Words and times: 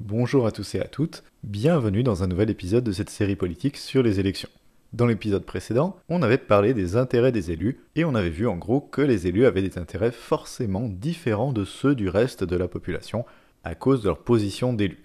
Bonjour 0.00 0.46
à 0.46 0.50
tous 0.50 0.76
et 0.76 0.80
à 0.80 0.88
toutes, 0.88 1.24
bienvenue 1.44 2.02
dans 2.02 2.22
un 2.22 2.26
nouvel 2.26 2.48
épisode 2.48 2.84
de 2.84 2.90
cette 2.90 3.10
série 3.10 3.36
politique 3.36 3.76
sur 3.76 4.02
les 4.02 4.18
élections. 4.18 4.48
Dans 4.94 5.04
l'épisode 5.04 5.44
précédent, 5.44 5.94
on 6.08 6.22
avait 6.22 6.38
parlé 6.38 6.72
des 6.72 6.96
intérêts 6.96 7.32
des 7.32 7.50
élus 7.50 7.80
et 7.96 8.06
on 8.06 8.14
avait 8.14 8.30
vu 8.30 8.48
en 8.48 8.56
gros 8.56 8.80
que 8.80 9.02
les 9.02 9.26
élus 9.26 9.44
avaient 9.44 9.60
des 9.60 9.76
intérêts 9.76 10.10
forcément 10.10 10.88
différents 10.88 11.52
de 11.52 11.66
ceux 11.66 11.94
du 11.94 12.08
reste 12.08 12.44
de 12.44 12.56
la 12.56 12.66
population 12.66 13.26
à 13.62 13.74
cause 13.74 14.00
de 14.00 14.08
leur 14.08 14.20
position 14.20 14.72
d'élu. 14.72 15.04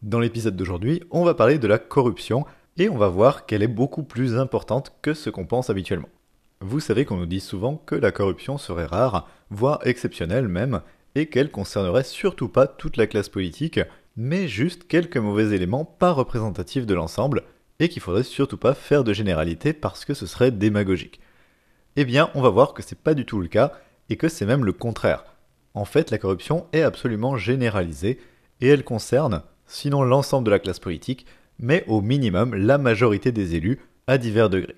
Dans 0.00 0.18
l'épisode 0.18 0.56
d'aujourd'hui, 0.56 1.02
on 1.10 1.24
va 1.24 1.34
parler 1.34 1.58
de 1.58 1.68
la 1.68 1.78
corruption 1.78 2.46
et 2.78 2.88
on 2.88 2.96
va 2.96 3.08
voir 3.08 3.44
qu'elle 3.44 3.62
est 3.62 3.68
beaucoup 3.68 4.02
plus 4.02 4.38
importante 4.38 4.94
que 5.02 5.12
ce 5.12 5.28
qu'on 5.28 5.44
pense 5.44 5.68
habituellement. 5.68 6.08
Vous 6.62 6.80
savez 6.80 7.04
qu'on 7.04 7.18
nous 7.18 7.26
dit 7.26 7.40
souvent 7.40 7.76
que 7.84 7.96
la 7.96 8.12
corruption 8.12 8.56
serait 8.56 8.86
rare, 8.86 9.28
voire 9.50 9.86
exceptionnelle 9.86 10.48
même, 10.48 10.80
et 11.14 11.26
qu'elle 11.26 11.50
concernerait 11.50 12.04
surtout 12.04 12.48
pas 12.48 12.66
toute 12.66 12.96
la 12.96 13.06
classe 13.06 13.28
politique, 13.28 13.80
mais 14.16 14.48
juste 14.48 14.86
quelques 14.86 15.16
mauvais 15.16 15.54
éléments 15.54 15.84
pas 15.84 16.12
représentatifs 16.12 16.86
de 16.86 16.94
l'ensemble, 16.94 17.42
et 17.78 17.88
qu'il 17.88 18.02
faudrait 18.02 18.22
surtout 18.22 18.58
pas 18.58 18.74
faire 18.74 19.04
de 19.04 19.12
généralité 19.12 19.72
parce 19.72 20.04
que 20.04 20.14
ce 20.14 20.26
serait 20.26 20.50
démagogique. 20.50 21.20
Eh 21.96 22.04
bien, 22.04 22.30
on 22.34 22.40
va 22.40 22.48
voir 22.48 22.74
que 22.74 22.82
c'est 22.82 22.98
pas 22.98 23.14
du 23.14 23.26
tout 23.26 23.40
le 23.40 23.48
cas, 23.48 23.72
et 24.08 24.16
que 24.16 24.28
c'est 24.28 24.46
même 24.46 24.64
le 24.64 24.72
contraire. 24.72 25.24
En 25.74 25.84
fait, 25.84 26.10
la 26.10 26.18
corruption 26.18 26.66
est 26.72 26.82
absolument 26.82 27.36
généralisée, 27.36 28.20
et 28.60 28.68
elle 28.68 28.84
concerne, 28.84 29.42
sinon 29.66 30.02
l'ensemble 30.02 30.46
de 30.46 30.50
la 30.50 30.58
classe 30.58 30.78
politique, 30.78 31.26
mais 31.58 31.84
au 31.86 32.00
minimum 32.00 32.54
la 32.54 32.78
majorité 32.78 33.32
des 33.32 33.56
élus, 33.56 33.80
à 34.06 34.18
divers 34.18 34.50
degrés. 34.50 34.76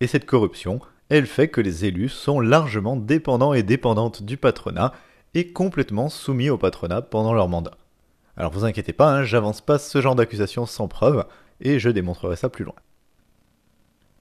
Et 0.00 0.06
cette 0.06 0.26
corruption, 0.26 0.80
elle 1.08 1.26
fait 1.26 1.48
que 1.48 1.60
les 1.60 1.84
élus 1.84 2.08
sont 2.08 2.40
largement 2.40 2.96
dépendants 2.96 3.54
et 3.54 3.62
dépendantes 3.62 4.22
du 4.22 4.36
patronat, 4.36 4.92
et 5.34 5.52
complètement 5.52 6.08
soumis 6.08 6.50
au 6.50 6.58
patronat 6.58 7.02
pendant 7.02 7.32
leur 7.32 7.48
mandat. 7.48 7.76
Alors 8.36 8.52
vous 8.52 8.64
inquiétez 8.64 8.92
pas, 8.92 9.10
hein, 9.12 9.24
j'avance 9.24 9.60
pas 9.60 9.78
ce 9.78 10.00
genre 10.00 10.14
d'accusation 10.14 10.66
sans 10.66 10.88
preuve, 10.88 11.26
et 11.60 11.78
je 11.78 11.90
démontrerai 11.90 12.36
ça 12.36 12.48
plus 12.48 12.64
loin. 12.64 12.74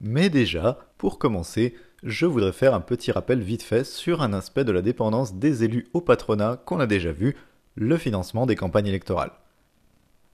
Mais 0.02 0.30
déjà, 0.30 0.80
pour 0.97 1.19
commencer, 1.19 1.75
je 2.03 2.25
voudrais 2.25 2.52
faire 2.52 2.73
un 2.73 2.81
petit 2.81 3.11
rappel 3.11 3.39
vite 3.39 3.61
fait 3.61 3.83
sur 3.83 4.21
un 4.21 4.33
aspect 4.33 4.63
de 4.63 4.71
la 4.71 4.81
dépendance 4.81 5.36
des 5.36 5.63
élus 5.63 5.88
au 5.94 6.02
patronat 6.02 6.58
qu'on 6.66 6.80
a 6.80 6.88
déjà 6.88 7.11
vu, 7.11 7.36
le 7.75 7.97
financement 7.97 8.45
des 8.45 8.55
campagnes 8.55 8.88
électorales. 8.88 9.31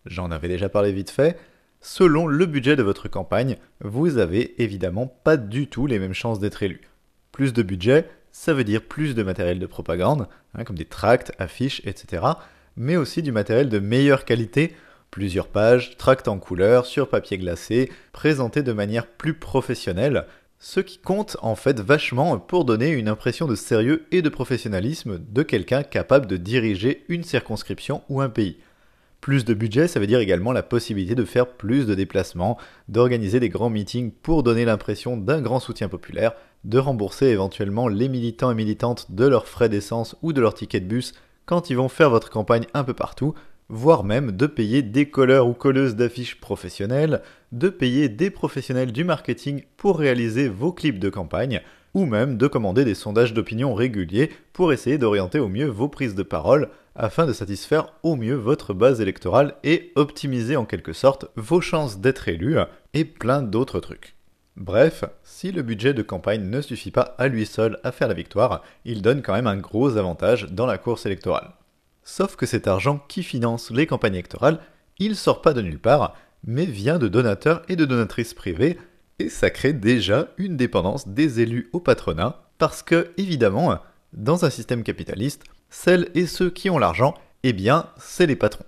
J'en 0.06 0.32
avais 0.32 0.48
déjà 0.48 0.70
parlé 0.70 0.92
vite 0.92 1.10
fait, 1.10 1.38
selon 1.82 2.28
le 2.28 2.46
budget 2.46 2.76
de 2.76 2.84
votre 2.84 3.10
campagne, 3.10 3.58
vous 3.82 4.18
avez 4.18 4.62
évidemment 4.62 5.08
pas 5.08 5.38
du 5.38 5.68
tout 5.68 5.86
les 5.86 6.00
mêmes 6.00 6.14
chances 6.14 6.40
d'être 6.40 6.64
élu. 6.64 6.82
Plus 7.32 7.54
de 7.54 7.62
budget, 7.62 8.10
ça 8.32 8.54
veut 8.54 8.64
dire 8.64 8.82
plus 8.82 9.16
de 9.16 9.24
matériel 9.24 9.60
de 9.60 9.66
propagande, 9.66 10.28
hein, 10.54 10.64
comme 10.64 10.78
des 10.78 10.86
tracts, 10.86 11.34
affiches, 11.38 11.82
etc., 11.86 12.24
mais 12.78 12.96
aussi 12.96 13.22
du 13.22 13.32
matériel 13.32 13.70
de 13.70 13.80
meilleure 13.80 14.24
qualité, 14.24 14.74
plusieurs 15.12 15.48
pages, 15.48 15.98
tracts 15.98 16.28
en 16.28 16.38
couleur, 16.38 16.86
sur 16.86 17.10
papier 17.10 17.38
glacé, 17.38 17.92
présentés 18.14 18.64
de 18.64 18.72
manière 18.72 19.08
plus 19.08 19.34
professionnelle, 19.34 20.26
ce 20.60 20.80
qui 20.80 20.98
compte 20.98 21.38
en 21.42 21.56
fait 21.56 21.80
vachement 21.80 22.40
pour 22.40 22.66
donner 22.66 22.90
une 22.90 23.10
impression 23.10 23.48
de 23.48 23.56
sérieux 23.56 24.06
et 24.12 24.22
de 24.22 24.30
professionnalisme 24.30 25.20
de 25.20 25.44
quelqu'un 25.44 25.84
capable 25.84 26.28
de 26.28 26.38
diriger 26.38 27.04
une 27.10 27.24
circonscription 27.24 28.02
ou 28.10 28.22
un 28.22 28.30
pays. 28.30 28.58
Plus 29.22 29.46
de 29.46 29.54
budget, 29.54 29.88
ça 29.88 30.00
veut 30.00 30.08
dire 30.08 30.20
également 30.20 30.52
la 30.52 30.64
possibilité 30.64 31.16
de 31.16 31.26
faire 31.26 31.48
plus 31.48 31.86
de 31.86 31.96
déplacements, 31.96 32.58
d'organiser 32.88 33.40
des 33.40 33.50
grands 33.50 33.70
meetings 33.70 34.12
pour 34.12 34.44
donner 34.44 34.64
l'impression 34.64 35.18
d'un 35.18 35.42
grand 35.42 35.60
soutien 35.60 35.90
populaire, 35.90 36.34
de 36.64 36.80
rembourser 36.80 37.28
éventuellement 37.28 37.88
les 37.88 38.10
militants 38.10 38.52
et 38.52 38.56
militantes 38.56 39.12
de 39.12 39.26
leurs 39.26 39.48
frais 39.48 39.70
d'essence 39.70 40.16
ou 40.22 40.34
de 40.34 40.42
leur 40.42 40.54
ticket 40.54 40.80
de 40.80 40.86
bus 40.86 41.14
quand 41.48 41.72
ils 41.72 41.78
vont 41.78 41.90
faire 41.90 42.12
votre 42.12 42.30
campagne 42.30 42.68
un 42.76 42.84
peu 42.84 42.94
partout, 42.94 43.34
voire 43.70 44.04
même 44.04 44.34
de 44.34 44.46
payer 44.46 44.82
des 44.82 45.10
colleurs 45.10 45.48
ou 45.48 45.54
colleuses 45.54 45.96
d'affiches 45.96 46.40
professionnelles, 46.40 47.22
de 47.52 47.70
payer 47.70 48.10
des 48.10 48.30
professionnels 48.30 48.92
du 48.92 49.04
marketing 49.04 49.64
pour 49.78 49.98
réaliser 49.98 50.50
vos 50.50 50.72
clips 50.72 51.00
de 51.00 51.10
campagne, 51.10 51.62
ou 51.94 52.06
même 52.06 52.38
de 52.38 52.48
commander 52.48 52.86
des 52.86 52.96
sondages 52.96 53.34
d'opinion 53.34 53.74
réguliers 53.74 54.30
pour 54.54 54.74
essayer 54.74 54.98
d'orienter 54.98 55.40
au 55.40 55.48
mieux 55.48 55.68
vos 55.68 55.88
prises 55.88 56.16
de 56.16 56.24
parole 56.24 56.70
afin 56.96 57.26
de 57.26 57.34
satisfaire 57.34 57.94
au 58.04 58.16
mieux 58.16 58.36
votre 58.36 58.74
base 58.74 59.00
électorale 59.00 59.56
et 59.64 59.94
optimiser 59.96 60.58
en 60.58 60.66
quelque 60.66 60.94
sorte 60.94 61.28
vos 61.38 61.62
chances 61.62 62.00
d'être 62.00 62.28
élu 62.28 62.58
et 62.94 63.06
plein 63.06 63.42
d'autres 63.42 63.80
trucs. 63.80 64.17
Bref, 64.58 65.06
si 65.22 65.52
le 65.52 65.62
budget 65.62 65.94
de 65.94 66.02
campagne 66.02 66.50
ne 66.50 66.62
suffit 66.62 66.90
pas 66.90 67.16
à 67.20 67.28
lui 67.28 67.46
seul 67.46 67.80
à 67.84 67.92
faire 67.92 68.08
la 68.08 68.16
victoire, 68.16 68.64
il 68.86 69.04
donne 69.04 69.22
quand 69.22 69.34
même 69.34 69.46
un 69.46 69.58
gros 69.58 69.98
avantage 69.98 70.48
dans 70.52 70.66
la 70.66 70.80
course 70.80 71.06
électorale. 71.06 71.54
Sauf 72.04 72.36
que 72.36 72.48
cet 72.48 72.68
argent 72.68 72.98
qui 73.08 73.22
finance 73.22 73.70
les 73.70 73.86
campagnes 73.86 74.16
électorales, 74.16 74.60
il 74.98 75.16
sort 75.16 75.44
pas 75.44 75.54
de 75.54 75.62
nulle 75.62 75.80
part, 75.80 76.16
mais 76.44 76.66
vient 76.66 76.98
de 76.98 77.08
donateurs 77.08 77.62
et 77.70 77.76
de 77.76 77.86
donatrices 77.86 78.34
privées, 78.34 78.80
et 79.20 79.30
ça 79.30 79.52
crée 79.52 79.74
déjà 79.74 80.30
une 80.38 80.58
dépendance 80.58 81.08
des 81.08 81.40
élus 81.40 81.70
au 81.72 81.80
patronat, 81.80 82.50
parce 82.58 82.82
que, 82.82 83.12
évidemment, 83.18 83.78
dans 84.14 84.44
un 84.44 84.50
système 84.50 84.82
capitaliste, 84.82 85.44
celles 85.70 86.10
et 86.16 86.26
ceux 86.26 86.50
qui 86.50 86.72
ont 86.72 86.80
l'argent, 86.80 87.14
eh 87.44 87.54
bien, 87.54 87.86
c'est 87.98 88.26
les 88.26 88.36
patrons. 88.36 88.66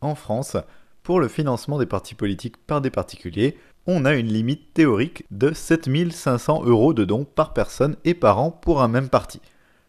En 0.00 0.16
France, 0.16 0.56
pour 1.04 1.20
le 1.20 1.28
financement 1.28 1.78
des 1.78 1.86
partis 1.86 2.16
politiques 2.16 2.56
par 2.66 2.80
des 2.80 2.90
particuliers, 2.90 3.56
on 3.90 4.04
a 4.04 4.14
une 4.14 4.26
limite 4.28 4.74
théorique 4.74 5.24
de 5.30 5.54
7500 5.54 6.64
euros 6.66 6.92
de 6.92 7.06
dons 7.06 7.24
par 7.24 7.54
personne 7.54 7.96
et 8.04 8.12
par 8.12 8.38
an 8.38 8.50
pour 8.50 8.82
un 8.82 8.88
même 8.88 9.08
parti. 9.08 9.40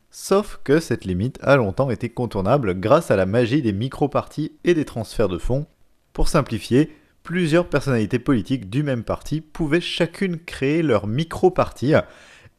Sauf 0.09 0.61
que 0.63 0.79
cette 0.79 1.03
limite 1.03 1.37
a 1.41 1.57
longtemps 1.57 1.91
été 1.91 2.07
contournable 2.07 2.79
grâce 2.79 3.11
à 3.11 3.17
la 3.17 3.25
magie 3.25 3.61
des 3.61 3.73
micro-partis 3.73 4.53
et 4.63 4.73
des 4.73 4.85
transferts 4.85 5.27
de 5.27 5.37
fonds. 5.37 5.67
Pour 6.13 6.29
simplifier, 6.29 6.95
plusieurs 7.23 7.67
personnalités 7.67 8.19
politiques 8.19 8.69
du 8.69 8.83
même 8.83 9.03
parti 9.03 9.41
pouvaient 9.41 9.81
chacune 9.81 10.39
créer 10.39 10.81
leur 10.81 11.05
micro-parti 11.05 11.93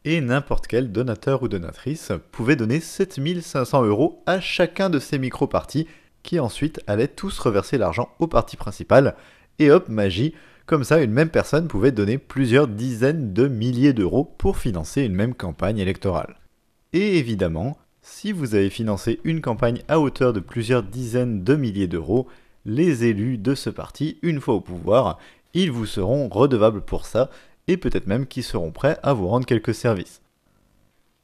et 0.05 0.21
n'importe 0.21 0.67
quel 0.67 0.93
donateur 0.93 1.43
ou 1.43 1.49
donatrice 1.49 2.13
pouvait 2.33 2.55
donner 2.55 2.81
7500 2.81 3.87
euros 3.87 4.23
à 4.27 4.43
chacun 4.43 4.91
de 4.91 4.99
ces 4.99 5.19
micro-partis 5.19 5.87
qui 6.23 6.39
ensuite 6.39 6.83
allaient 6.87 7.09
tous 7.09 7.39
reverser 7.39 7.79
l'argent 7.79 8.11
au 8.19 8.27
parti 8.27 8.59
principal. 8.59 9.17
Et 9.59 9.71
hop, 9.71 9.89
magie, 9.89 10.35
comme 10.71 10.85
ça, 10.85 11.03
une 11.03 11.11
même 11.11 11.31
personne 11.31 11.67
pouvait 11.67 11.91
donner 11.91 12.17
plusieurs 12.17 12.69
dizaines 12.69 13.33
de 13.33 13.49
milliers 13.49 13.93
d'euros 13.93 14.33
pour 14.39 14.57
financer 14.57 15.03
une 15.03 15.17
même 15.17 15.35
campagne 15.35 15.79
électorale. 15.79 16.37
Et 16.93 17.19
évidemment, 17.19 17.77
si 18.03 18.31
vous 18.31 18.55
avez 18.55 18.71
financé 18.71 19.19
une 19.25 19.41
campagne 19.41 19.83
à 19.89 19.99
hauteur 19.99 20.33
de 20.33 20.39
plusieurs 20.39 20.85
dizaines 20.85 21.43
de 21.43 21.57
milliers 21.57 21.89
d'euros, 21.89 22.29
les 22.65 23.03
élus 23.03 23.37
de 23.37 23.57
ce 23.57 23.69
parti, 23.69 24.21
une 24.23 24.41
fois 24.41 24.55
au 24.55 24.61
pouvoir, 24.61 25.19
ils 25.55 25.73
vous 25.73 25.87
seront 25.87 26.29
redevables 26.29 26.83
pour 26.83 27.05
ça, 27.05 27.31
et 27.67 27.77
peut-être 27.77 28.07
même 28.07 28.29
qu'ils 28.29 28.45
seront 28.45 28.71
prêts 28.71 29.01
à 29.03 29.13
vous 29.13 29.27
rendre 29.27 29.47
quelques 29.47 29.75
services. 29.75 30.23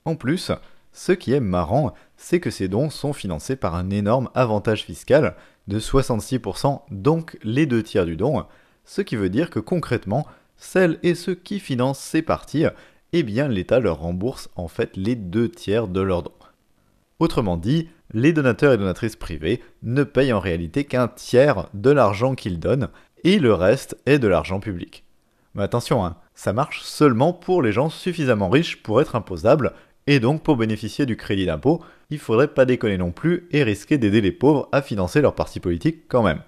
En 0.05 0.17
plus, 0.17 0.51
ce 0.91 1.13
qui 1.13 1.33
est 1.33 1.39
marrant, 1.39 1.95
c'est 2.17 2.41
que 2.41 2.51
ces 2.51 2.67
dons 2.67 2.91
sont 2.91 3.13
financés 3.13 3.55
par 3.55 3.77
un 3.77 3.91
énorme 3.91 4.29
avantage 4.35 4.83
fiscal 4.83 5.37
de 5.69 5.79
66%, 5.79 6.81
donc 6.91 7.39
les 7.45 7.67
deux 7.67 7.85
tiers 7.85 8.07
du 8.07 8.17
don, 8.17 8.45
ce 8.87 9.03
qui 9.03 9.17
veut 9.17 9.29
dire 9.29 9.51
que 9.51 9.61
concrètement, 9.61 10.27
celles 10.57 10.99
et 11.03 11.15
ceux 11.15 11.35
qui 11.35 11.61
financent 11.61 11.99
ces 11.99 12.23
partis, 12.23 12.65
eh 13.13 13.23
bien 13.23 13.49
l'État 13.49 13.81
leur 13.81 13.99
rembourse 13.99 14.49
en 14.57 14.69
fait 14.69 14.97
les 14.97 15.15
deux 15.15 15.51
tiers 15.51 15.89
de 15.89 16.01
leurs 16.01 16.23
dons. 16.23 16.33
Autrement 17.19 17.57
dit, 17.57 17.89
les 18.13 18.33
donateurs 18.33 18.73
et 18.73 18.79
donatrices 18.79 19.17
privés 19.17 19.63
ne 19.83 20.05
payent 20.05 20.33
en 20.33 20.41
réalité 20.41 20.85
qu'un 20.85 21.09
tiers 21.09 21.69
de 21.75 21.91
l'argent 21.91 22.35
qu'ils 22.35 22.61
donnent, 22.61 22.89
et 23.25 23.39
le 23.39 23.53
reste 23.53 23.97
est 24.07 24.19
de 24.19 24.29
l'argent 24.29 24.61
public. 24.61 25.05
Mais 25.55 25.63
attention, 25.63 26.05
hein, 26.05 26.17
ça 26.35 26.53
marche 26.53 26.83
seulement 26.83 27.33
pour 27.33 27.63
les 27.63 27.73
gens 27.73 27.91
suffisamment 27.91 28.51
riches 28.51 28.83
pour 28.83 29.01
être 29.01 29.17
imposables, 29.17 29.73
et 30.07 30.21
donc 30.21 30.43
pour 30.43 30.57
bénéficier 30.57 31.07
du 31.07 31.17
crédit 31.17 31.47
d'impôt, 31.47 31.83
il 32.11 32.19
faudrait 32.19 32.55
pas 32.55 32.65
déconner 32.65 32.99
non 32.99 33.11
plus 33.11 33.49
et 33.51 33.65
risquer 33.65 33.99
d'aider 33.99 34.21
les 34.21 34.33
pauvres 34.33 34.69
à 34.71 34.83
financer 34.83 35.21
leur 35.21 35.35
parti 35.35 35.59
politique 35.59 36.07
quand 36.09 36.23
même. 36.23 36.43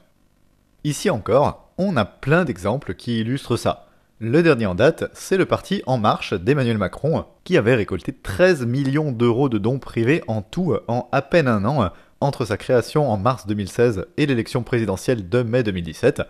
Ici 0.84 1.10
encore, 1.10 1.67
on 1.78 1.96
a 1.96 2.04
plein 2.04 2.44
d'exemples 2.44 2.94
qui 2.94 3.20
illustrent 3.20 3.56
ça. 3.56 3.86
Le 4.20 4.42
dernier 4.42 4.66
en 4.66 4.74
date, 4.74 5.08
c'est 5.14 5.36
le 5.36 5.46
parti 5.46 5.80
En 5.86 5.96
Marche 5.96 6.34
d'Emmanuel 6.34 6.76
Macron, 6.76 7.24
qui 7.44 7.56
avait 7.56 7.76
récolté 7.76 8.12
13 8.12 8.66
millions 8.66 9.12
d'euros 9.12 9.48
de 9.48 9.58
dons 9.58 9.78
privés 9.78 10.24
en 10.26 10.42
tout 10.42 10.76
en 10.88 11.08
à 11.12 11.22
peine 11.22 11.46
un 11.46 11.64
an, 11.64 11.92
entre 12.20 12.44
sa 12.44 12.56
création 12.56 13.08
en 13.08 13.16
mars 13.16 13.46
2016 13.46 14.06
et 14.16 14.26
l'élection 14.26 14.64
présidentielle 14.64 15.28
de 15.28 15.42
mai 15.42 15.62
2017. 15.62 16.20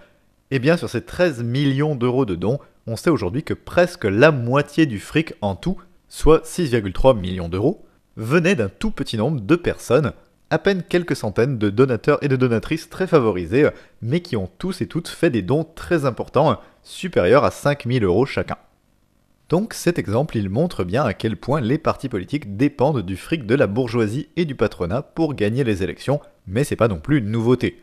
Et 0.51 0.57
eh 0.57 0.59
bien 0.59 0.77
sur 0.77 0.91
ces 0.91 1.03
13 1.03 1.43
millions 1.43 1.95
d'euros 1.95 2.27
de 2.27 2.35
dons, 2.35 2.59
on 2.87 2.97
sait 2.97 3.11
aujourd'hui 3.11 3.43
que 3.43 3.55
presque 3.55 4.05
la 4.05 4.31
moitié 4.33 4.87
du 4.87 4.99
fric 4.99 5.35
en 5.41 5.57
tout, 5.57 5.79
soit 6.09 6.45
6,3 6.45 7.19
millions 7.19 7.49
d'euros, 7.49 7.85
venait 8.17 8.55
d'un 8.55 8.69
tout 8.69 8.91
petit 8.91 9.17
nombre 9.17 9.41
de 9.41 9.57
personnes, 9.57 10.13
à 10.51 10.59
peine 10.59 10.83
quelques 10.83 11.17
centaines 11.17 11.59
de 11.59 11.71
donateurs 11.71 12.23
et 12.23 12.29
de 12.29 12.37
donatrices 12.37 12.89
très 12.89 13.07
favorisés, 13.07 13.69
mais 14.03 14.21
qui 14.21 14.37
ont 14.37 14.51
tous 14.59 14.81
et 14.81 14.87
toutes 14.87 15.09
fait 15.09 15.31
des 15.31 15.43
dons 15.43 15.65
très 15.65 16.05
importants, 16.05 16.61
supérieurs 16.83 17.45
à 17.45 17.51
5000 17.51 18.05
euros 18.05 18.27
chacun. 18.27 18.57
Donc 19.49 19.73
cet 19.73 19.99
exemple, 19.99 20.37
il 20.37 20.51
montre 20.51 20.85
bien 20.85 21.05
à 21.05 21.15
quel 21.15 21.37
point 21.37 21.61
les 21.61 21.79
partis 21.79 22.09
politiques 22.09 22.57
dépendent 22.57 23.01
du 23.01 23.17
fric 23.17 23.47
de 23.47 23.55
la 23.55 23.67
bourgeoisie 23.67 24.29
et 24.37 24.45
du 24.45 24.55
patronat 24.55 25.03
pour 25.03 25.35
gagner 25.35 25.65
les 25.65 25.83
élections, 25.83 26.21
mais 26.47 26.65
c'est 26.65 26.77
pas 26.77 26.89
non 26.89 27.01
plus 27.01 27.19
une 27.19 27.31
nouveauté. 27.31 27.83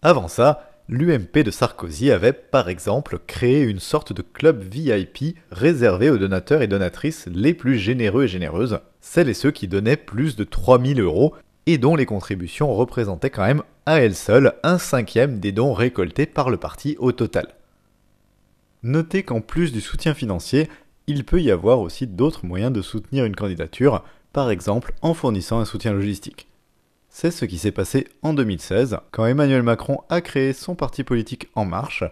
Avant 0.00 0.28
ça, 0.28 0.70
l'UMP 0.88 1.42
de 1.44 1.50
Sarkozy 1.50 2.10
avait 2.10 2.32
par 2.32 2.68
exemple 2.68 3.18
créé 3.26 3.62
une 3.62 3.78
sorte 3.78 4.12
de 4.12 4.22
club 4.22 4.62
VIP 4.62 5.36
réservé 5.50 6.08
aux 6.10 6.18
donateurs 6.18 6.62
et 6.62 6.66
donatrices 6.66 7.26
les 7.26 7.52
plus 7.52 7.78
généreux 7.78 8.24
et 8.24 8.28
généreuses, 8.28 8.80
celles 9.00 9.28
et 9.28 9.34
ceux 9.34 9.50
qui 9.50 9.68
donnaient 9.68 9.96
plus 9.96 10.34
de 10.34 10.44
3000 10.44 11.00
euros 11.00 11.34
et 11.66 11.78
dont 11.78 11.96
les 11.96 12.06
contributions 12.06 12.74
représentaient 12.74 13.30
quand 13.30 13.46
même 13.46 13.62
à 13.86 14.00
elles 14.00 14.14
seules 14.14 14.54
un 14.62 14.78
cinquième 14.78 15.40
des 15.40 15.52
dons 15.52 15.72
récoltés 15.72 16.26
par 16.26 16.50
le 16.50 16.56
parti 16.56 16.96
au 16.98 17.12
total. 17.12 17.48
Notez 18.82 19.22
qu'en 19.22 19.40
plus 19.40 19.72
du 19.72 19.80
soutien 19.80 20.14
financier, 20.14 20.68
il 21.06 21.24
peut 21.24 21.40
y 21.40 21.50
avoir 21.50 21.80
aussi 21.80 22.06
d'autres 22.06 22.46
moyens 22.46 22.72
de 22.72 22.82
soutenir 22.82 23.24
une 23.24 23.36
candidature, 23.36 24.04
par 24.32 24.50
exemple 24.50 24.92
en 25.02 25.14
fournissant 25.14 25.60
un 25.60 25.64
soutien 25.64 25.92
logistique. 25.92 26.48
C'est 27.08 27.30
ce 27.30 27.44
qui 27.44 27.58
s'est 27.58 27.72
passé 27.72 28.08
en 28.22 28.32
2016, 28.32 28.98
quand 29.10 29.26
Emmanuel 29.26 29.62
Macron 29.62 30.00
a 30.08 30.20
créé 30.20 30.52
son 30.52 30.74
parti 30.74 31.04
politique 31.04 31.48
En 31.54 31.66
Marche. 31.66 32.04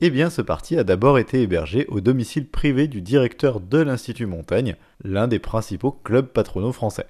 Eh 0.00 0.10
bien, 0.10 0.30
ce 0.30 0.42
parti 0.42 0.76
a 0.76 0.84
d'abord 0.84 1.18
été 1.18 1.42
hébergé 1.42 1.86
au 1.86 2.00
domicile 2.00 2.46
privé 2.46 2.88
du 2.88 3.00
directeur 3.00 3.60
de 3.60 3.78
l'Institut 3.78 4.26
Montaigne, 4.26 4.76
l'un 5.04 5.28
des 5.28 5.38
principaux 5.38 5.92
clubs 5.92 6.26
patronaux 6.26 6.72
français. 6.72 7.06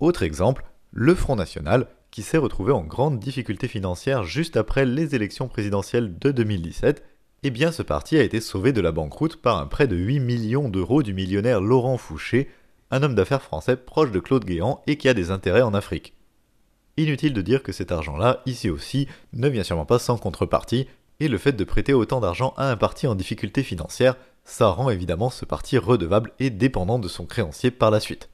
Autre 0.00 0.22
exemple, 0.22 0.64
le 0.92 1.14
Front 1.14 1.36
National, 1.36 1.86
qui 2.10 2.22
s'est 2.22 2.38
retrouvé 2.38 2.72
en 2.72 2.80
grande 2.80 3.18
difficulté 3.18 3.68
financière 3.68 4.24
juste 4.24 4.56
après 4.56 4.86
les 4.86 5.14
élections 5.14 5.46
présidentielles 5.46 6.18
de 6.18 6.32
2017, 6.32 7.04
eh 7.42 7.50
bien 7.50 7.70
ce 7.70 7.82
parti 7.82 8.16
a 8.16 8.22
été 8.22 8.40
sauvé 8.40 8.72
de 8.72 8.80
la 8.80 8.92
banqueroute 8.92 9.36
par 9.36 9.58
un 9.58 9.66
prêt 9.66 9.86
de 9.86 9.96
8 9.96 10.20
millions 10.20 10.70
d'euros 10.70 11.02
du 11.02 11.12
millionnaire 11.12 11.60
Laurent 11.60 11.98
Fouché, 11.98 12.48
un 12.90 13.02
homme 13.02 13.14
d'affaires 13.14 13.42
français 13.42 13.76
proche 13.76 14.10
de 14.10 14.20
Claude 14.20 14.46
Guéant 14.46 14.82
et 14.86 14.96
qui 14.96 15.06
a 15.06 15.14
des 15.14 15.30
intérêts 15.30 15.60
en 15.60 15.74
Afrique. 15.74 16.14
Inutile 16.96 17.34
de 17.34 17.42
dire 17.42 17.62
que 17.62 17.72
cet 17.72 17.92
argent-là, 17.92 18.40
ici 18.46 18.70
aussi, 18.70 19.06
ne 19.34 19.48
vient 19.48 19.64
sûrement 19.64 19.86
pas 19.86 19.98
sans 19.98 20.16
contrepartie, 20.16 20.86
et 21.20 21.28
le 21.28 21.36
fait 21.36 21.52
de 21.52 21.64
prêter 21.64 21.92
autant 21.92 22.20
d'argent 22.20 22.54
à 22.56 22.70
un 22.70 22.76
parti 22.76 23.06
en 23.06 23.14
difficulté 23.14 23.62
financière, 23.62 24.16
ça 24.44 24.68
rend 24.68 24.88
évidemment 24.88 25.28
ce 25.28 25.44
parti 25.44 25.76
redevable 25.76 26.32
et 26.38 26.48
dépendant 26.48 26.98
de 26.98 27.08
son 27.08 27.26
créancier 27.26 27.70
par 27.70 27.90
la 27.90 28.00
suite. 28.00 28.30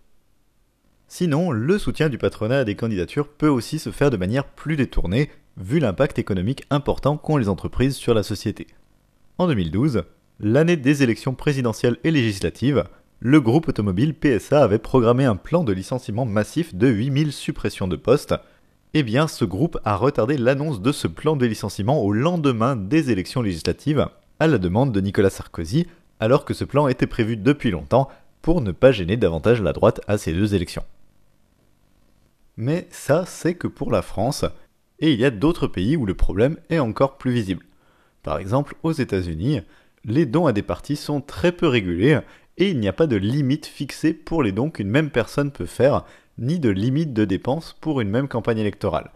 Sinon, 1.09 1.53
le 1.53 1.79
soutien 1.79 2.09
du 2.09 2.19
patronat 2.19 2.59
à 2.59 2.65
des 2.65 2.75
candidatures 2.75 3.29
peut 3.29 3.49
aussi 3.49 3.79
se 3.79 3.91
faire 3.91 4.11
de 4.11 4.17
manière 4.17 4.45
plus 4.45 4.77
détournée, 4.77 5.31
vu 5.57 5.79
l'impact 5.79 6.19
économique 6.19 6.65
important 6.69 7.17
qu'ont 7.17 7.37
les 7.37 7.49
entreprises 7.49 7.95
sur 7.95 8.13
la 8.13 8.23
société. 8.23 8.67
En 9.39 9.47
2012, 9.47 10.03
l'année 10.41 10.77
des 10.77 11.03
élections 11.03 11.35
présidentielles 11.35 11.99
et 12.03 12.11
législatives, 12.11 12.85
le 13.21 13.41
groupe 13.41 13.69
automobile 13.69 14.15
PSA 14.15 14.63
avait 14.63 14.79
programmé 14.79 15.25
un 15.25 15.37
plan 15.37 15.65
de 15.65 15.73
licenciement 15.73 16.27
massif 16.27 16.75
de 16.75 16.89
8000 16.89 17.33
suppressions 17.33 17.89
de 17.89 17.97
postes. 17.97 18.35
Eh 18.93 19.03
bien, 19.03 19.29
ce 19.29 19.45
groupe 19.45 19.79
a 19.85 19.97
retardé 19.97 20.37
l'annonce 20.37 20.83
de 20.83 20.93
ce 20.93 21.07
plan 21.07 21.37
de 21.37 21.47
licenciement 21.47 22.03
au 22.03 22.13
lendemain 22.13 22.77
des 22.77 23.11
élections 23.11 23.43
législatives, 23.43 24.09
à 24.39 24.47
la 24.49 24.59
demande 24.59 24.93
de 24.93 25.01
Nicolas 25.01 25.31
Sarkozy, 25.31 25.87
alors 26.21 26.45
que 26.45 26.53
ce 26.53 26.65
plan 26.65 26.89
était 26.89 27.07
prévu 27.07 27.37
depuis 27.37 27.71
longtemps 27.71 28.09
pour 28.43 28.61
ne 28.61 28.73
pas 28.73 28.93
gêner 28.93 29.17
davantage 29.17 29.63
la 29.63 29.73
droite 29.73 30.01
à 30.09 30.19
ces 30.19 30.33
deux 30.33 30.55
élections. 30.55 30.85
Mais 32.57 32.87
ça, 32.91 33.25
c'est 33.27 33.55
que 33.55 33.69
pour 33.69 33.91
la 33.91 34.03
France, 34.03 34.45
et 34.99 35.13
il 35.13 35.21
y 35.21 35.25
a 35.25 35.31
d'autres 35.31 35.67
pays 35.67 35.97
où 35.97 36.07
le 36.07 36.15
problème 36.15 36.57
est 36.71 36.79
encore 36.79 37.19
plus 37.19 37.33
visible. 37.33 37.65
Par 38.23 38.39
exemple, 38.39 38.75
aux 38.83 38.93
États-Unis, 38.93 39.61
les 40.05 40.27
dons 40.27 40.47
à 40.47 40.53
des 40.53 40.63
partis 40.63 40.97
sont 40.97 41.21
très 41.21 41.53
peu 41.53 41.67
régulés 41.67 42.21
et 42.59 42.71
il 42.71 42.81
n'y 42.81 42.89
a 42.89 42.93
pas 42.93 43.07
de 43.07 43.17
limite 43.17 43.67
fixée 43.67 44.15
pour 44.15 44.43
les 44.43 44.53
dons 44.53 44.71
qu'une 44.71 44.89
même 44.89 45.11
personne 45.11 45.51
peut 45.51 45.67
faire, 45.67 46.05
ni 46.39 46.59
de 46.59 46.71
limite 46.71 47.13
de 47.13 47.25
dépenses 47.25 47.77
pour 47.81 48.01
une 48.01 48.09
même 48.09 48.29
campagne 48.29 48.59
électorale. 48.59 49.13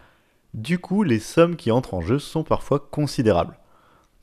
Du 0.52 0.78
coup, 0.78 1.02
les 1.02 1.20
sommes 1.20 1.56
qui 1.56 1.70
entrent 1.70 1.94
en 1.94 2.00
jeu 2.00 2.18
sont 2.18 2.42
parfois 2.42 2.88
considérables. 2.90 3.58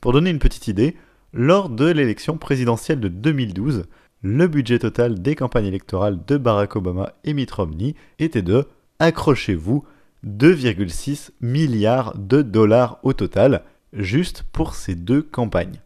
Pour 0.00 0.12
donner 0.12 0.30
une 0.30 0.38
petite 0.38 0.68
idée, 0.68 0.96
lors 1.32 1.68
de 1.68 1.86
l'élection 1.86 2.38
présidentielle 2.38 3.00
de 3.00 3.08
2012, 3.08 3.86
le 4.22 4.48
budget 4.48 4.78
total 4.78 5.20
des 5.20 5.34
campagnes 5.34 5.66
électorales 5.66 6.18
de 6.26 6.36
Barack 6.36 6.76
Obama 6.76 7.14
et 7.24 7.32
Mitt 7.32 7.50
Romney 7.50 7.94
était 8.18 8.42
de, 8.42 8.66
accrochez-vous, 8.98 9.84
2,6 10.26 11.30
milliards 11.40 12.16
de 12.18 12.42
dollars 12.42 12.98
au 13.02 13.12
total, 13.12 13.62
juste 13.92 14.44
pour 14.52 14.74
ces 14.74 14.94
deux 14.94 15.22
campagnes 15.22 15.80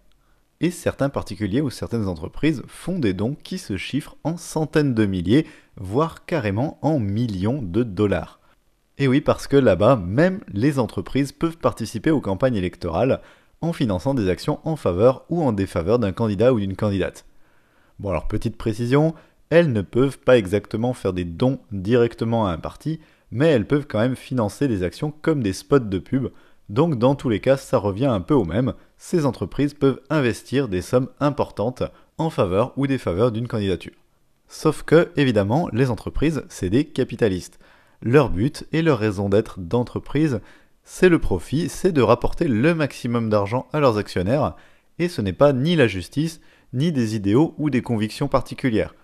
et 0.62 0.70
certains 0.70 1.10
particuliers 1.10 1.60
ou 1.60 1.68
certaines 1.68 2.06
entreprises 2.06 2.62
font 2.68 2.98
des 2.98 3.12
dons 3.12 3.36
qui 3.42 3.58
se 3.58 3.76
chiffrent 3.76 4.16
en 4.22 4.36
centaines 4.36 4.94
de 4.94 5.04
milliers, 5.04 5.46
voire 5.76 6.24
carrément 6.24 6.78
en 6.82 7.00
millions 7.00 7.60
de 7.60 7.82
dollars. 7.82 8.38
Et 8.96 9.08
oui, 9.08 9.20
parce 9.20 9.48
que 9.48 9.56
là-bas, 9.56 9.96
même 9.96 10.40
les 10.52 10.78
entreprises 10.78 11.32
peuvent 11.32 11.58
participer 11.58 12.12
aux 12.12 12.20
campagnes 12.20 12.54
électorales 12.54 13.20
en 13.60 13.72
finançant 13.72 14.14
des 14.14 14.28
actions 14.28 14.60
en 14.64 14.76
faveur 14.76 15.24
ou 15.28 15.42
en 15.42 15.52
défaveur 15.52 15.98
d'un 15.98 16.12
candidat 16.12 16.52
ou 16.52 16.60
d'une 16.60 16.76
candidate. 16.76 17.24
Bon 17.98 18.10
alors 18.10 18.28
petite 18.28 18.56
précision, 18.56 19.14
elles 19.52 19.70
ne 19.70 19.82
peuvent 19.82 20.18
pas 20.18 20.38
exactement 20.38 20.94
faire 20.94 21.12
des 21.12 21.26
dons 21.26 21.58
directement 21.72 22.46
à 22.46 22.52
un 22.52 22.56
parti, 22.56 23.00
mais 23.30 23.48
elles 23.48 23.66
peuvent 23.66 23.86
quand 23.86 23.98
même 23.98 24.16
financer 24.16 24.66
des 24.66 24.82
actions 24.82 25.12
comme 25.20 25.42
des 25.42 25.52
spots 25.52 25.78
de 25.80 25.98
pub, 25.98 26.28
donc 26.70 26.98
dans 26.98 27.14
tous 27.14 27.28
les 27.28 27.40
cas 27.40 27.58
ça 27.58 27.76
revient 27.76 28.06
un 28.06 28.22
peu 28.22 28.32
au 28.32 28.46
même, 28.46 28.72
ces 28.96 29.26
entreprises 29.26 29.74
peuvent 29.74 30.00
investir 30.08 30.68
des 30.68 30.80
sommes 30.80 31.10
importantes 31.20 31.82
en 32.16 32.30
faveur 32.30 32.72
ou 32.78 32.86
défaveur 32.86 33.30
d'une 33.30 33.46
candidature. 33.46 33.92
Sauf 34.48 34.84
que, 34.84 35.10
évidemment, 35.16 35.68
les 35.70 35.90
entreprises, 35.90 36.44
c'est 36.48 36.70
des 36.70 36.86
capitalistes. 36.86 37.58
Leur 38.00 38.30
but 38.30 38.64
et 38.72 38.80
leur 38.80 38.98
raison 38.98 39.28
d'être 39.28 39.60
d'entreprise, 39.60 40.40
c'est 40.82 41.10
le 41.10 41.18
profit, 41.18 41.68
c'est 41.68 41.92
de 41.92 42.00
rapporter 42.00 42.48
le 42.48 42.74
maximum 42.74 43.28
d'argent 43.28 43.66
à 43.74 43.80
leurs 43.80 43.98
actionnaires, 43.98 44.56
et 44.98 45.10
ce 45.10 45.20
n'est 45.20 45.34
pas 45.34 45.52
ni 45.52 45.76
la 45.76 45.88
justice, 45.88 46.40
ni 46.72 46.90
des 46.90 47.16
idéaux 47.16 47.54
ou 47.58 47.68
des 47.68 47.82
convictions 47.82 48.28
particulières. 48.28 48.94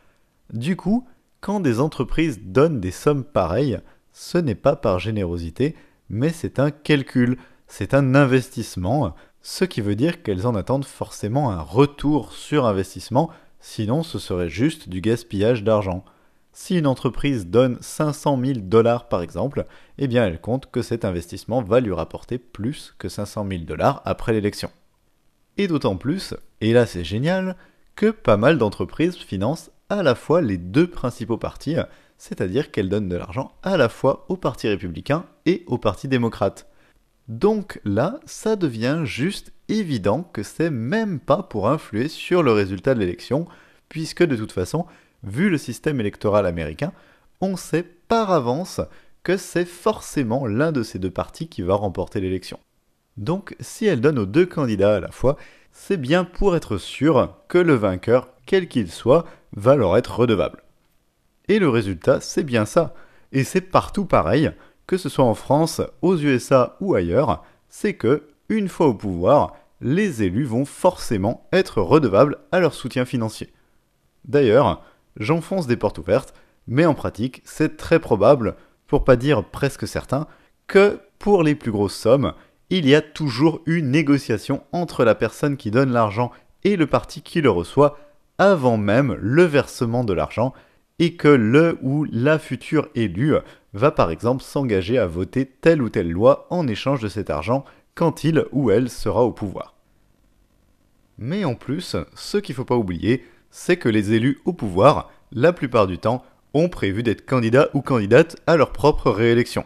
Du 0.53 0.77
coup, 0.77 1.07
quand 1.41 1.61
des 1.61 1.81
entreprises 1.81 2.41
donnent 2.43 2.81
des 2.81 2.91
sommes 2.91 3.25
pareilles, 3.25 3.81
ce 4.13 4.39
n'est 4.39 4.55
pas 4.55 4.77
par 4.77 4.99
générosité, 4.99 5.77
mais 6.09 6.31
c'est 6.31 6.59
un 6.59 6.71
calcul, 6.71 7.39
c'est 7.67 7.95
un 7.95 8.15
investissement, 8.15 9.15
ce 9.43 9.65
qui 9.65 9.81
veut 9.81 9.95
dire 9.95 10.23
qu'elles 10.23 10.47
en 10.47 10.55
attendent 10.55 10.85
forcément 10.85 11.51
un 11.51 11.61
retour 11.61 12.33
sur 12.33 12.67
investissement, 12.67 13.31
sinon 13.61 14.03
ce 14.03 14.19
serait 14.19 14.49
juste 14.49 14.89
du 14.89 15.01
gaspillage 15.01 15.63
d'argent. 15.63 16.05
Si 16.53 16.77
une 16.77 16.87
entreprise 16.87 17.47
donne 17.47 17.79
500 17.81 18.41
000 18.43 18.59
dollars 18.63 19.09
par 19.09 19.23
exemple, 19.23 19.65
eh 19.99 20.09
bien 20.09 20.27
elle 20.27 20.41
compte 20.41 20.71
que 20.71 20.83
cet 20.83 21.05
investissement 21.05 21.63
va 21.63 21.81
lui 21.81 21.93
rapporter 21.93 22.39
plus 22.39 22.95
que 22.99 23.09
500 23.09 23.47
000 23.49 23.63
dollars 23.63 24.03
après 24.05 24.33
l'élection. 24.33 24.71
Et 25.57 25.69
d'autant 25.69 25.97
plus, 25.97 26.35
et 26.61 26.73
là 26.73 26.87
c'est 26.87 27.05
génial, 27.05 27.57
que 27.95 28.11
pas 28.11 28.37
mal 28.37 28.59
d'entreprises 28.59 29.17
financent 29.17 29.71
à 29.89 30.03
la 30.03 30.15
fois 30.15 30.41
les 30.41 30.59
deux 30.59 30.87
principaux 30.87 31.39
partis, 31.39 31.77
c'est-à-dire 32.19 32.71
qu'elles 32.71 32.89
donnent 32.89 33.09
de 33.09 33.17
l'argent 33.17 33.53
à 33.63 33.77
la 33.77 33.89
fois 33.89 34.27
au 34.29 34.37
Parti 34.37 34.69
républicain 34.69 35.25
et 35.47 35.65
au 35.67 35.79
Parti 35.79 36.09
démocrate. 36.09 36.69
Donc 37.29 37.81
là, 37.85 38.21
ça 38.25 38.57
devient 38.57 39.03
juste 39.05 39.53
évident 39.69 40.23
que 40.23 40.43
c'est 40.43 40.71
même 40.71 41.21
pas 41.21 41.43
pour 41.43 41.69
influer 41.69 42.09
sur 42.09 42.43
le 42.43 42.53
résultat 42.53 42.95
de 42.95 43.01
l'élection, 43.01 43.47
puisque 43.89 44.25
de 44.25 44.37
toute 44.37 44.53
façon, 44.53 44.87
vu 45.23 45.51
le 45.51 45.59
système 45.59 46.01
électoral 46.01 46.47
américain, 46.47 46.93
on 47.41 47.57
sait 47.57 47.83
par 47.83 48.31
avance 48.31 48.81
que 49.23 49.37
c'est 49.37 49.67
forcément 49.67 50.47
l'un 50.47 50.73
de 50.73 50.83
ces 50.83 50.99
deux 50.99 51.11
partis 51.11 51.49
qui 51.49 51.63
va 51.63 51.75
remporter 51.75 52.21
l'élection. 52.21 52.59
Donc 53.19 53.55
si 53.61 53.85
elle 53.85 54.01
donne 54.01 54.19
aux 54.19 54.27
deux 54.27 54.47
candidats 54.47 54.97
à 54.97 55.01
la 55.01 55.11
fois, 55.11 55.37
c'est 55.81 55.97
bien 55.97 56.25
pour 56.25 56.57
être 56.57 56.77
sûr 56.77 57.35
que 57.47 57.57
le 57.57 57.75
vainqueur, 57.75 58.29
quel 58.47 58.69
qu'il 58.69 58.91
soit, 58.91 59.25
va 59.57 59.77
leur 59.77 59.97
être 59.97 60.19
redevable. 60.19 60.63
Et 61.47 61.59
le 61.59 61.71
résultat, 61.71 62.21
c'est 62.21 62.43
bien 62.43 62.67
ça. 62.67 62.95
Et 63.33 63.43
c'est 63.45 63.63
partout 63.63 64.05
pareil 64.05 64.51
que 64.87 64.99
ce 64.99 65.09
soit 65.09 65.25
en 65.25 65.35
France, 65.35 65.81
aux 66.03 66.17
USA 66.19 66.77
ou 66.81 66.95
ailleurs, 66.95 67.45
c'est 67.69 67.95
que, 67.95 68.25
une 68.49 68.69
fois 68.69 68.89
au 68.89 68.95
pouvoir, 68.95 69.55
les 69.81 70.23
élus 70.23 70.45
vont 70.45 70.65
forcément 70.65 71.47
être 71.53 71.81
redevables 71.81 72.39
à 72.53 72.61
leur 72.61 72.75
soutien 72.75 73.05
financier. 73.05 73.53
D'ailleurs, 74.27 74.83
j'enfonce 75.17 75.67
des 75.67 75.77
portes 75.77 75.99
ouvertes, 75.99 76.35
mais 76.67 76.87
en 76.87 76.95
pratique, 76.95 77.41
c'est 77.45 77.77
très 77.77 78.01
probable, 78.01 78.57
pour 78.89 79.05
pas 79.05 79.17
dire 79.17 79.45
presque 79.45 79.87
certain, 79.87 80.27
que 80.67 80.99
pour 81.19 81.43
les 81.43 81.55
plus 81.55 81.71
grosses 81.71 81.97
sommes, 81.97 82.35
il 82.71 82.87
y 82.87 82.95
a 82.95 83.01
toujours 83.01 83.61
une 83.67 83.91
négociation 83.91 84.63
entre 84.73 85.05
la 85.05 85.15
personne 85.15 85.57
qui 85.57 85.71
donne 85.71 85.93
l'argent 85.93 86.31
et 86.65 86.77
le 86.77 86.87
parti 86.87 87.23
qui 87.23 87.41
le 87.41 87.51
reçoit 87.51 87.99
avant 88.39 88.77
même 88.77 89.17
le 89.21 89.43
versement 89.45 90.05
de 90.05 90.13
l'argent, 90.13 90.55
et 91.01 91.15
que 91.15 91.29
le 91.29 91.79
ou 91.83 92.07
la 92.11 92.39
future 92.39 92.89
élue 92.95 93.35
va 93.73 93.91
par 93.91 94.11
exemple 94.11 94.43
s'engager 94.43 94.99
à 94.99 95.07
voter 95.07 95.47
telle 95.47 95.83
ou 95.83 95.89
telle 95.89 96.11
loi 96.11 96.47
en 96.51 96.67
échange 96.67 97.01
de 97.01 97.09
cet 97.09 97.31
argent 97.31 97.65
quand 97.95 98.25
il 98.25 98.45
ou 98.53 98.71
elle 98.71 98.89
sera 98.89 99.25
au 99.25 99.33
pouvoir. 99.33 99.75
Mais 101.19 101.45
en 101.45 101.55
plus, 101.55 101.97
ce 102.15 102.39
qu'il 102.39 102.53
ne 102.53 102.57
faut 102.57 102.65
pas 102.65 102.77
oublier, 102.77 103.25
c'est 103.51 103.77
que 103.77 103.89
les 103.89 104.13
élus 104.13 104.41
au 104.45 104.53
pouvoir, 104.53 105.11
la 105.33 105.53
plupart 105.53 105.87
du 105.87 105.99
temps, 105.99 106.25
ont 106.55 106.69
prévu 106.69 107.03
d'être 107.03 107.27
candidats 107.27 107.69
ou 107.75 107.81
candidates 107.81 108.37
à 108.47 108.57
leur 108.57 108.73
propre 108.73 109.11
réélection. 109.11 109.65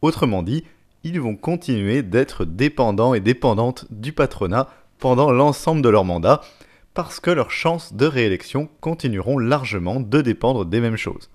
Autrement 0.00 0.42
dit, 0.42 0.64
ils 1.04 1.20
vont 1.20 1.36
continuer 1.36 2.02
d'être 2.02 2.44
dépendants 2.44 3.14
et 3.14 3.20
dépendantes 3.20 3.86
du 3.90 4.12
patronat 4.12 4.68
pendant 4.98 5.32
l'ensemble 5.32 5.82
de 5.82 5.88
leur 5.88 6.04
mandat, 6.04 6.42
parce 6.94 7.20
que 7.20 7.30
leurs 7.30 7.50
chances 7.50 7.94
de 7.94 8.06
réélection 8.06 8.68
continueront 8.80 9.38
largement 9.38 10.00
de 10.00 10.20
dépendre 10.20 10.64
des 10.64 10.80
mêmes 10.80 10.96
choses. 10.96 11.30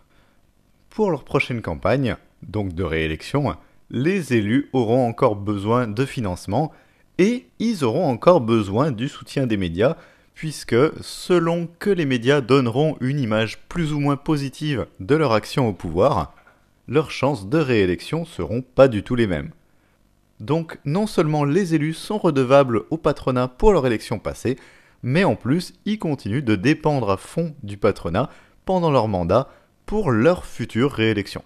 Pour 0.89 1.11
leur 1.11 1.23
prochaine 1.23 1.61
campagne, 1.61 2.15
donc 2.43 2.73
de 2.73 2.83
réélection, 2.83 3.55
les 3.89 4.33
élus 4.33 4.69
auront 4.73 5.07
encore 5.07 5.35
besoin 5.35 5.87
de 5.87 6.05
financement 6.05 6.71
et 7.17 7.47
ils 7.59 7.83
auront 7.83 8.07
encore 8.07 8.41
besoin 8.41 8.91
du 8.91 9.07
soutien 9.07 9.47
des 9.47 9.57
médias, 9.57 9.95
puisque 10.33 10.75
selon 11.01 11.67
que 11.79 11.89
les 11.89 12.05
médias 12.05 12.41
donneront 12.41 12.95
une 13.01 13.19
image 13.19 13.57
plus 13.69 13.91
ou 13.91 13.99
moins 13.99 14.17
positive 14.17 14.85
de 14.99 15.15
leur 15.15 15.31
action 15.31 15.67
au 15.67 15.73
pouvoir, 15.73 16.35
leurs 16.87 17.11
chances 17.11 17.49
de 17.49 17.57
réélection 17.57 18.23
seront 18.23 18.61
pas 18.61 18.87
du 18.87 19.03
tout 19.03 19.15
les 19.15 19.27
mêmes. 19.27 19.51
Donc 20.39 20.79
non 20.85 21.07
seulement 21.07 21.43
les 21.43 21.73
élus 21.73 21.93
sont 21.93 22.17
redevables 22.17 22.83
au 22.89 22.97
patronat 22.97 23.47
pour 23.47 23.73
leur 23.73 23.85
élection 23.87 24.19
passée, 24.19 24.57
mais 25.03 25.23
en 25.23 25.35
plus 25.35 25.73
ils 25.85 25.99
continuent 25.99 26.43
de 26.43 26.55
dépendre 26.55 27.09
à 27.09 27.17
fond 27.17 27.55
du 27.63 27.77
patronat 27.77 28.29
pendant 28.65 28.91
leur 28.91 29.07
mandat 29.07 29.49
pour 29.85 30.11
leur 30.11 30.45
future 30.45 30.91
réélection. 30.91 31.43